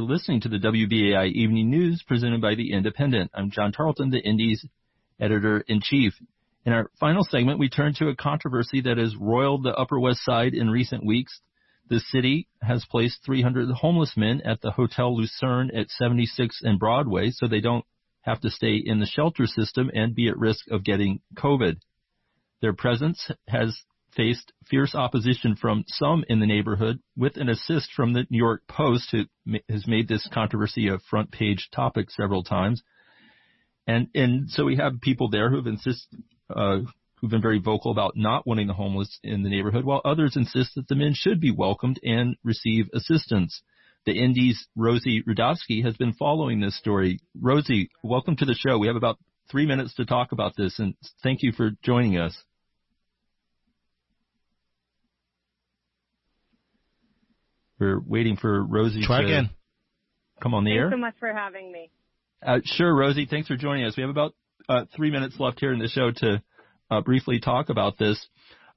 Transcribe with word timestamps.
for 0.00 0.04
listening 0.04 0.40
to 0.40 0.48
the 0.48 0.58
WBAI 0.58 1.30
Evening 1.32 1.68
News 1.68 2.02
presented 2.06 2.40
by 2.40 2.54
The 2.54 2.72
Indypendent. 2.72 3.28
I'm 3.34 3.50
John 3.50 3.70
Tarleton, 3.70 4.08
the 4.08 4.18
Indy's 4.18 4.64
editor 5.20 5.62
in 5.68 5.82
chief. 5.82 6.14
In 6.64 6.72
our 6.72 6.90
final 6.98 7.22
segment, 7.22 7.58
we 7.58 7.68
turn 7.68 7.92
to 7.96 8.08
a 8.08 8.16
controversy 8.16 8.80
that 8.80 8.96
has 8.96 9.14
roiled 9.14 9.62
the 9.62 9.74
Upper 9.74 10.00
West 10.00 10.24
Side 10.24 10.54
in 10.54 10.70
recent 10.70 11.04
weeks. 11.04 11.38
The 11.90 12.00
city 12.00 12.48
has 12.62 12.86
placed 12.90 13.26
300 13.26 13.70
homeless 13.72 14.14
men 14.16 14.40
at 14.42 14.62
the 14.62 14.70
Hotel 14.70 15.14
Lucerne 15.14 15.70
at 15.76 15.90
76 15.90 16.60
and 16.62 16.78
Broadway 16.78 17.30
so 17.30 17.46
they 17.46 17.60
don't 17.60 17.84
have 18.22 18.40
to 18.40 18.50
stay 18.50 18.80
in 18.82 19.00
the 19.00 19.06
shelter 19.06 19.46
system 19.46 19.90
and 19.92 20.14
be 20.14 20.28
at 20.28 20.38
risk 20.38 20.64
of 20.70 20.82
getting 20.82 21.20
COVID. 21.36 21.76
Their 22.62 22.72
presence 22.72 23.30
has 23.48 23.78
faced 24.14 24.52
fierce 24.68 24.94
opposition 24.94 25.56
from 25.56 25.84
some 25.86 26.24
in 26.28 26.40
the 26.40 26.46
neighborhood 26.46 27.00
with 27.16 27.36
an 27.36 27.48
assist 27.48 27.92
from 27.92 28.12
the 28.12 28.26
New 28.30 28.38
York 28.38 28.62
Post 28.68 29.10
who 29.12 29.24
has 29.68 29.86
made 29.86 30.08
this 30.08 30.28
controversy 30.32 30.88
a 30.88 30.98
front 31.10 31.30
page 31.30 31.68
topic 31.72 32.10
several 32.10 32.42
times. 32.42 32.82
And, 33.86 34.08
and 34.14 34.50
so 34.50 34.64
we 34.64 34.76
have 34.76 35.00
people 35.00 35.30
there 35.30 35.50
who've 35.50 35.66
insist, 35.66 36.06
uh, 36.54 36.80
who've 37.20 37.30
been 37.30 37.42
very 37.42 37.58
vocal 37.58 37.90
about 37.90 38.16
not 38.16 38.46
wanting 38.46 38.66
the 38.66 38.74
homeless 38.74 39.18
in 39.22 39.42
the 39.42 39.50
neighborhood, 39.50 39.84
while 39.84 40.00
others 40.04 40.36
insist 40.36 40.74
that 40.76 40.88
the 40.88 40.94
men 40.94 41.14
should 41.14 41.40
be 41.40 41.50
welcomed 41.50 41.98
and 42.02 42.36
receive 42.44 42.86
assistance. 42.94 43.62
The 44.06 44.12
Indy's 44.12 44.66
Rosie 44.76 45.22
Rudofsky 45.22 45.84
has 45.84 45.96
been 45.96 46.14
following 46.14 46.60
this 46.60 46.76
story. 46.76 47.20
Rosie, 47.38 47.90
welcome 48.02 48.36
to 48.36 48.46
the 48.46 48.54
show. 48.54 48.78
We 48.78 48.86
have 48.86 48.96
about 48.96 49.18
three 49.50 49.66
minutes 49.66 49.94
to 49.96 50.06
talk 50.06 50.32
about 50.32 50.56
this, 50.56 50.78
and 50.78 50.94
thank 51.22 51.42
you 51.42 51.52
for 51.52 51.72
joining 51.82 52.16
us. 52.16 52.36
We're 57.80 57.98
waiting 57.98 58.36
for 58.36 58.62
Rosie 58.62 59.02
Try 59.02 59.22
to 59.22 59.26
again. 59.26 59.50
come 60.42 60.52
on 60.54 60.64
the 60.64 60.70
Thanks 60.70 60.82
air. 60.82 60.90
so 60.90 60.96
much 60.98 61.14
for 61.18 61.32
having 61.32 61.72
me. 61.72 61.90
Uh, 62.44 62.58
sure, 62.64 62.94
Rosie. 62.94 63.26
Thanks 63.28 63.48
for 63.48 63.56
joining 63.56 63.86
us. 63.86 63.96
We 63.96 64.02
have 64.02 64.10
about 64.10 64.34
uh, 64.68 64.84
three 64.94 65.10
minutes 65.10 65.36
left 65.40 65.58
here 65.60 65.72
in 65.72 65.78
the 65.78 65.88
show 65.88 66.10
to 66.10 66.42
uh, 66.90 67.00
briefly 67.00 67.40
talk 67.40 67.70
about 67.70 67.98
this. 67.98 68.24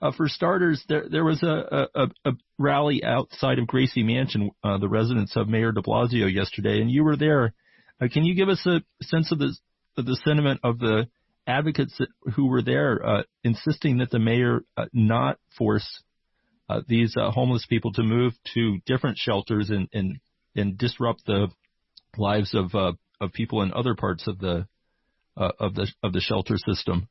Uh, 0.02 0.12
for 0.12 0.28
starters, 0.28 0.84
there 0.90 1.06
there 1.10 1.24
was 1.24 1.44
a, 1.44 1.88
a, 1.96 2.08
a 2.26 2.32
rally 2.58 3.04
outside 3.04 3.60
of 3.60 3.68
Gracie 3.68 4.04
Mansion, 4.04 4.52
uh, 4.64 4.78
the 4.78 4.90
residence 4.90 5.34
of 5.36 5.48
Mayor 5.48 5.72
De 5.72 5.82
Blasio 5.82 6.34
yesterday, 6.34 6.82
and 6.82 6.92
you 6.92 7.04
were 7.04 7.16
there. 7.16 7.54
Uh, 8.02 8.08
can 8.12 8.26
you 8.26 8.36
give 8.36 8.50
us 8.50 8.66
a 8.66 8.82
sense 9.02 9.32
of 9.32 9.40
the 9.40 9.56
of 9.98 10.06
the 10.06 10.18
sentiment 10.26 10.60
of 10.64 10.80
the 10.80 11.08
advocates 11.48 12.00
who 12.36 12.48
were 12.48 12.62
there, 12.62 13.06
uh, 13.06 13.24
insisting 13.44 14.00
that 14.00 14.12
the 14.12 14.20
mayor 14.20 14.62
uh, 14.76 14.86
not 14.92 15.38
force 15.58 16.04
uh, 16.70 16.82
these 16.88 17.16
uh, 17.18 17.32
homeless 17.32 17.66
people 17.68 17.92
to 17.94 18.04
move 18.04 18.34
to 18.54 18.80
different 18.86 19.18
shelters 19.18 19.70
and 19.70 19.88
and 19.94 20.20
and 20.56 20.78
disrupt 20.78 21.26
the 21.26 21.48
lives 22.18 22.54
of 22.54 22.74
uh, 22.76 22.94
of 23.20 23.34
people 23.34 23.62
in 23.62 23.74
other 23.74 23.96
parts 23.96 24.28
of 24.28 24.40
the 24.40 24.68
uh, 25.38 25.52
of 25.60 25.76
the 25.76 25.88
of 26.02 26.14
the 26.14 26.22
shelter 26.22 26.58
system. 26.58 27.08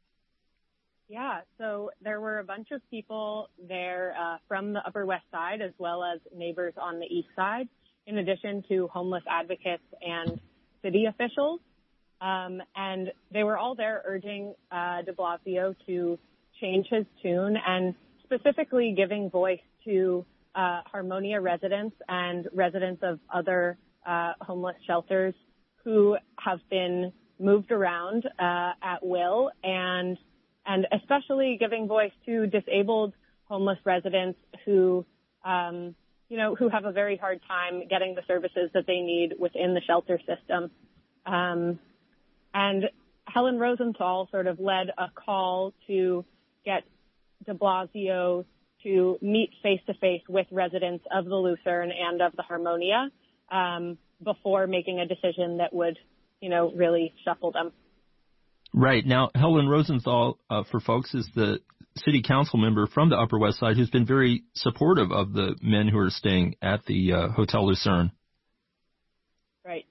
Yeah, 1.09 1.41
so 1.59 1.91
there 2.01 2.21
were 2.21 2.39
a 2.39 2.45
bunch 2.45 2.69
of 2.71 2.81
people 2.89 3.51
there 3.69 4.15
uh, 4.19 4.39
from 4.49 4.73
the 4.73 4.81
Upper 4.87 5.05
West 5.05 5.25
Side 5.31 5.61
as 5.61 5.73
well 5.77 6.03
as 6.03 6.21
neighbors 6.35 6.73
on 6.81 7.01
the 7.01 7.07
East 7.07 7.29
Side, 7.37 7.69
in 8.07 8.17
addition 8.17 8.65
to 8.71 8.89
homeless 8.89 9.23
advocates 9.31 9.83
and 10.01 10.41
city 10.83 11.05
officials. 11.05 11.61
Um, 12.23 12.63
and 12.77 13.13
they 13.31 13.43
were 13.43 13.59
all 13.59 13.75
there 13.75 14.01
urging 14.07 14.55
uh, 14.71 15.03
de 15.03 15.13
Blasio 15.13 15.75
to 15.87 16.19
change 16.61 16.87
his 16.89 17.05
tune 17.23 17.57
and 17.67 17.95
specifically 18.33 18.95
giving 18.97 19.31
voice 19.31 19.61
to 19.85 20.25
uh, 20.55 20.81
Harmonia 20.91 21.41
residents 21.41 21.97
and 22.09 22.49
residents 22.53 23.03
of 23.03 23.19
other 23.33 23.79
uh, 24.07 24.33
homeless 24.41 24.77
shelters 24.87 25.35
who 25.85 26.17
have 26.39 26.61
been 26.71 27.13
moved 27.39 27.73
around 27.73 28.25
uh, 28.39 28.73
at 28.83 28.99
will 29.03 29.51
and 29.65 30.17
and 30.65 30.87
especially 30.93 31.57
giving 31.59 31.89
voice 31.89 32.13
to 32.25 32.47
disabled 32.47 33.13
homeless 33.45 33.79
residents 33.85 34.39
who 34.65 35.05
um, 35.45 35.95
you 36.29 36.37
know 36.37 36.55
who 36.55 36.69
have 36.69 36.85
a 36.85 36.93
very 36.93 37.17
hard 37.17 37.41
time 37.49 37.83
getting 37.89 38.15
the 38.15 38.23
services 38.29 38.71
that 38.75 38.87
they 38.87 39.01
need 39.01 39.35
within 39.39 39.75
the 39.75 39.81
shelter 39.87 40.19
system. 40.19 40.71
Um, 41.27 41.79
and 42.55 42.85
Helen 43.27 43.59
Rosenthal 43.59 44.29
sort 44.31 44.47
of 44.47 44.61
led 44.61 44.89
a 44.99 45.09
call 45.15 45.73
to 45.87 46.25
get 46.65 46.85
de 47.45 47.55
Blasio 47.55 48.45
to 48.83 49.19
meet 49.23 49.51
face 49.63 49.81
to 49.87 49.95
face 49.95 50.23
with 50.29 50.47
residents 50.51 51.05
of 51.15 51.25
the 51.25 51.37
Lucerne 51.37 51.93
and 51.93 52.21
of 52.21 52.33
the 52.37 52.43
Harmonia 52.43 53.11
um, 53.51 53.99
before 54.23 54.67
making 54.67 55.01
a 55.01 55.07
decision 55.07 55.59
that 55.59 55.73
would, 55.73 55.99
you 56.41 56.49
know, 56.49 56.73
really 56.75 57.15
shuffle 57.25 57.53
them. 57.53 57.73
Right 58.75 59.05
now, 59.05 59.31
Helen 59.35 59.69
Rosenthal, 59.69 60.39
uh, 60.49 60.63
for 60.71 60.81
folks, 60.81 61.15
is 61.15 61.29
the 61.35 61.61
city 61.97 62.23
council 62.23 62.59
member 62.59 62.87
from 62.87 63.11
the 63.11 63.17
Upper 63.17 63.39
West 63.39 63.59
Side 63.59 63.77
who's 63.77 63.91
been 63.91 64.07
very 64.07 64.45
supportive 64.55 65.13
of 65.13 65.33
the 65.33 65.57
men 65.61 65.89
who 65.89 65.99
are 65.99 66.11
staying 66.11 66.57
at 66.63 66.85
the 66.87 67.13
uh, 67.13 67.29
Hotel 67.29 67.67
Lucerne. 67.67 68.13
Right. 69.65 69.85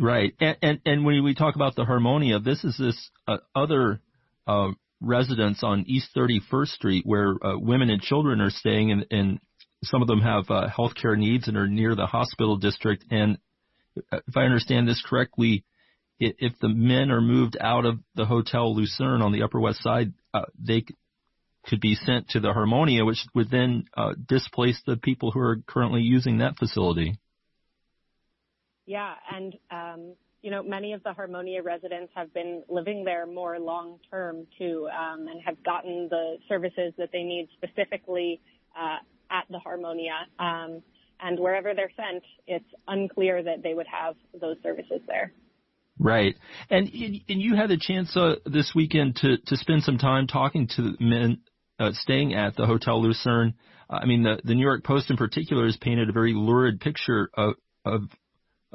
Right, 0.00 0.34
and 0.40 0.56
and, 0.62 0.80
and 0.86 1.04
when 1.04 1.22
we 1.22 1.34
talk 1.34 1.54
about 1.54 1.76
the 1.76 1.84
Harmonia, 1.84 2.40
this 2.40 2.64
is 2.64 2.76
this 2.78 3.10
uh, 3.28 3.36
other 3.54 4.00
uh, 4.46 4.70
residence 5.04 5.62
on 5.62 5.84
East 5.86 6.10
31st 6.16 6.68
Street 6.68 7.06
where 7.06 7.34
uh, 7.42 7.58
women 7.58 7.90
and 7.90 8.00
children 8.00 8.40
are 8.40 8.50
staying, 8.50 8.90
and, 8.90 9.06
and 9.10 9.40
some 9.82 10.02
of 10.02 10.08
them 10.08 10.20
have 10.20 10.50
uh, 10.50 10.68
health 10.68 10.94
care 11.00 11.16
needs 11.16 11.48
and 11.48 11.56
are 11.56 11.68
near 11.68 11.94
the 11.94 12.06
hospital 12.06 12.56
district. 12.56 13.04
And 13.10 13.38
if 13.94 14.36
I 14.36 14.42
understand 14.42 14.88
this 14.88 15.02
correctly, 15.04 15.64
if 16.18 16.58
the 16.60 16.68
men 16.68 17.10
are 17.10 17.20
moved 17.20 17.56
out 17.60 17.84
of 17.84 17.98
the 18.14 18.24
Hotel 18.24 18.74
Lucerne 18.74 19.22
on 19.22 19.32
the 19.32 19.42
Upper 19.42 19.60
West 19.60 19.82
Side, 19.82 20.12
uh, 20.32 20.42
they 20.58 20.84
could 21.66 21.80
be 21.80 21.94
sent 21.94 22.28
to 22.30 22.40
the 22.40 22.52
Harmonia, 22.52 23.04
which 23.04 23.24
would 23.34 23.50
then 23.50 23.84
uh, 23.96 24.14
displace 24.28 24.80
the 24.86 24.96
people 24.96 25.30
who 25.30 25.40
are 25.40 25.62
currently 25.66 26.02
using 26.02 26.38
that 26.38 26.56
facility. 26.58 27.18
Yeah, 28.86 29.14
and 29.32 29.56
um, 29.70 30.14
you 30.44 30.50
know, 30.50 30.62
many 30.62 30.92
of 30.92 31.02
the 31.02 31.14
Harmonia 31.14 31.62
residents 31.62 32.12
have 32.14 32.34
been 32.34 32.62
living 32.68 33.02
there 33.02 33.26
more 33.26 33.58
long 33.58 33.98
term 34.10 34.46
too, 34.58 34.86
um, 34.92 35.26
and 35.26 35.40
have 35.42 35.56
gotten 35.64 36.06
the 36.10 36.36
services 36.50 36.92
that 36.98 37.08
they 37.14 37.22
need 37.22 37.48
specifically 37.56 38.42
uh, 38.78 38.98
at 39.30 39.46
the 39.48 39.58
Harmonia. 39.58 40.26
Um, 40.38 40.82
and 41.18 41.40
wherever 41.40 41.72
they're 41.74 41.92
sent, 41.96 42.22
it's 42.46 42.68
unclear 42.86 43.42
that 43.42 43.62
they 43.62 43.72
would 43.72 43.86
have 43.86 44.16
those 44.38 44.56
services 44.62 45.00
there. 45.06 45.32
Right, 45.98 46.34
and 46.68 46.90
and 46.92 47.40
you 47.40 47.56
had 47.56 47.70
a 47.70 47.78
chance 47.78 48.14
uh, 48.14 48.34
this 48.44 48.72
weekend 48.74 49.16
to 49.22 49.38
to 49.46 49.56
spend 49.56 49.82
some 49.82 49.96
time 49.96 50.26
talking 50.26 50.68
to 50.76 50.94
men 51.00 51.38
uh, 51.78 51.92
staying 51.94 52.34
at 52.34 52.54
the 52.54 52.66
Hotel 52.66 53.00
Lucerne. 53.00 53.54
Uh, 53.88 54.00
I 54.02 54.04
mean, 54.04 54.22
the 54.22 54.40
the 54.44 54.54
New 54.54 54.66
York 54.66 54.84
Post 54.84 55.08
in 55.08 55.16
particular 55.16 55.64
has 55.64 55.78
painted 55.78 56.10
a 56.10 56.12
very 56.12 56.34
lurid 56.34 56.80
picture 56.80 57.30
of 57.32 57.54
of 57.86 58.02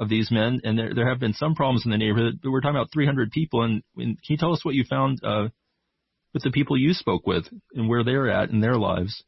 of 0.00 0.08
these 0.08 0.30
men, 0.30 0.62
and 0.64 0.78
there 0.78 0.94
there 0.94 1.08
have 1.08 1.20
been 1.20 1.34
some 1.34 1.54
problems 1.54 1.82
in 1.84 1.90
the 1.90 1.98
neighborhood. 1.98 2.40
But 2.42 2.50
we're 2.50 2.62
talking 2.62 2.76
about 2.76 2.90
300 2.92 3.30
people, 3.30 3.62
and, 3.62 3.82
and 3.96 4.16
can 4.16 4.32
you 4.34 4.36
tell 4.38 4.52
us 4.52 4.64
what 4.64 4.74
you 4.74 4.84
found 4.88 5.22
uh, 5.22 5.48
with 6.32 6.42
the 6.42 6.50
people 6.50 6.76
you 6.76 6.94
spoke 6.94 7.26
with 7.26 7.44
and 7.74 7.88
where 7.88 8.02
they're 8.02 8.30
at 8.30 8.48
in 8.48 8.60
their 8.60 8.76
lives? 8.76 9.22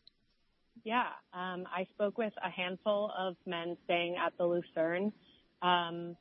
Yeah, 0.82 1.06
um, 1.34 1.64
I 1.72 1.86
spoke 1.94 2.18
with 2.18 2.32
a 2.44 2.50
handful 2.50 3.12
of 3.16 3.36
men 3.46 3.76
staying 3.84 4.16
at 4.16 4.32
the 4.38 4.44
Lucerne. 4.44 5.12
Um, 5.60 6.16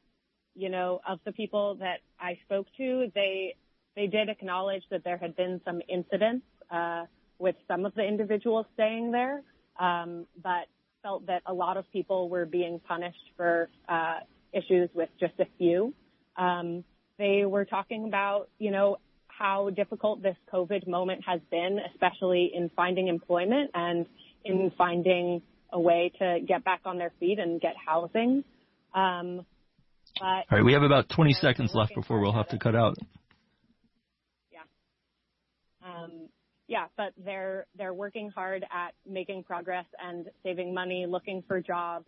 you 0.54 0.70
know, 0.70 1.00
of 1.08 1.20
the 1.26 1.32
people 1.32 1.76
that 1.80 2.02
I 2.20 2.38
spoke 2.46 2.68
to, 2.78 3.08
they 3.16 3.56
they 3.96 4.08
did 4.08 4.28
acknowledge 4.30 4.84
that 4.92 5.04
there 5.04 5.18
had 5.18 5.36
been 5.36 5.62
some 5.66 5.82
incidents 5.88 6.46
uh, 6.70 7.06
with 7.40 7.56
some 7.68 7.86
of 7.86 7.96
the 7.96 8.04
individuals 8.04 8.66
staying 8.74 9.12
there, 9.12 9.42
um, 9.80 10.28
but 10.44 10.68
felt 11.02 11.26
that 11.28 11.42
a 11.46 11.54
lot 11.54 11.78
of 11.78 11.90
people 11.92 12.30
were 12.30 12.46
being 12.46 12.80
punished 12.88 13.32
for 13.36 13.70
uh, 13.90 14.20
issues 14.54 14.90
with 14.94 15.10
just 15.20 15.34
a 15.40 15.46
few. 15.58 15.94
Um, 16.38 16.84
they 17.18 17.46
were 17.46 17.66
talking 17.66 18.06
about, 18.08 18.50
you 18.58 18.72
know, 18.72 18.98
how 19.28 19.70
difficult 19.70 20.22
this 20.22 20.36
COVID 20.54 20.88
moment 20.88 21.24
has 21.26 21.42
been, 21.50 21.80
especially 21.94 22.52
in 22.54 22.70
finding 22.76 23.08
employment 23.08 23.72
and 23.74 24.06
in 24.46 24.72
finding 24.78 25.42
a 25.72 25.80
way 25.80 26.12
to 26.20 26.40
get 26.46 26.64
back 26.64 26.82
on 26.86 26.98
their 26.98 27.12
feet 27.20 27.40
and 27.40 27.62
get 27.62 27.74
housing. 27.86 28.44
Um, 28.94 29.46
but 30.20 30.26
All 30.26 30.46
right, 30.52 30.66
we 30.66 30.74
have 30.74 30.84
about 30.84 31.10
20 31.10 31.34
seconds 31.34 31.72
left 31.74 31.96
before 31.96 32.20
we'll 32.20 32.34
have 32.34 32.50
to 32.50 32.60
cut 32.60 32.76
out. 32.76 32.98
Yeah. 34.52 34.60
Um, 35.86 36.30
yeah, 36.68 36.86
but 36.98 37.14
they're 37.24 37.66
they're 37.78 37.94
working 37.94 38.30
hard 38.30 38.64
at 38.64 38.94
making 39.08 39.44
progress 39.44 39.86
and 40.02 40.28
saving 40.44 40.74
money, 40.74 41.06
looking 41.08 41.44
for 41.48 41.62
jobs, 41.62 42.06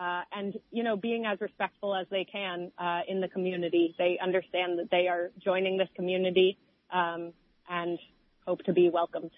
uh, 0.00 0.22
and 0.32 0.54
you 0.70 0.82
know 0.82 0.96
being 0.96 1.24
as 1.26 1.40
respectful 1.40 1.94
as 1.94 2.06
they 2.10 2.24
can 2.24 2.70
uh, 2.78 3.00
in 3.08 3.20
the 3.20 3.28
community. 3.28 3.94
They 3.98 4.18
understand 4.22 4.78
that 4.78 4.90
they 4.90 5.08
are 5.08 5.30
joining 5.42 5.76
this 5.76 5.88
community 5.94 6.58
um, 6.92 7.32
and 7.68 7.98
hope 8.46 8.62
to 8.64 8.72
be 8.72 8.90
welcomed. 8.92 9.30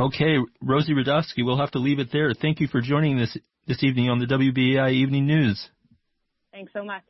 Okay, 0.00 0.36
Rosie 0.62 0.94
Rudofsky, 0.94 1.44
we'll 1.44 1.58
have 1.58 1.72
to 1.72 1.78
leave 1.78 1.98
it 1.98 2.08
there. 2.12 2.32
Thank 2.32 2.60
you 2.60 2.68
for 2.68 2.80
joining 2.80 3.18
us 3.20 3.36
this 3.66 3.82
evening 3.82 4.08
on 4.08 4.20
the 4.20 4.26
WBAI 4.26 4.92
Evening 4.92 5.26
News. 5.26 5.68
Thanks 6.52 6.72
so 6.72 6.84
much. 6.84 7.02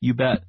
You 0.00 0.14
bet. 0.14 0.44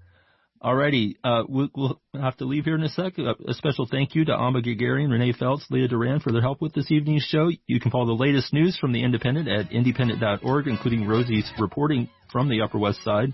Alrighty, 0.63 1.17
uh, 1.25 1.43
we'll, 1.49 1.67
we'll, 1.75 1.99
have 2.13 2.37
to 2.37 2.45
leave 2.45 2.63
here 2.63 2.75
in 2.75 2.83
a 2.83 2.89
sec. 2.89 3.17
A, 3.17 3.53
special 3.53 3.85
thank 3.85 4.15
you 4.15 4.23
to 4.23 4.31
Amba 4.31 4.61
Guerguerian, 4.61 5.11
Renee 5.11 5.33
Feltz, 5.33 5.65
Leah 5.69 5.89
Duran 5.89 6.21
for 6.21 6.31
their 6.31 6.41
help 6.41 6.61
with 6.61 6.73
this 6.73 6.89
evening's 6.89 7.23
show. 7.23 7.49
You 7.67 7.81
can 7.81 7.91
follow 7.91 8.05
the 8.05 8.13
latest 8.13 8.53
news 8.53 8.77
from 8.77 8.93
the 8.93 9.03
Indypendent 9.03 9.49
at 9.49 9.71
indypendent.org, 9.71 10.67
including 10.67 11.05
Rosie's 11.05 11.51
reporting 11.59 12.09
from 12.31 12.47
the 12.47 12.61
Upper 12.61 12.77
West 12.77 13.03
Side. 13.03 13.33